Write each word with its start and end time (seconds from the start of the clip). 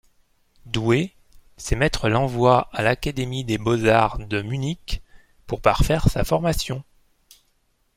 Doué, 0.65 1.13
ses 1.57 1.75
maîtres 1.75 2.09
l'envoient 2.09 2.69
à 2.73 2.81
l'Académie 2.81 3.43
des 3.43 3.59
beaux-arts 3.59 4.17
de 4.17 4.41
Munich 4.41 5.03
pour 5.45 5.61
parfaire 5.61 6.09
sa 6.09 6.23
formation. 6.23 6.83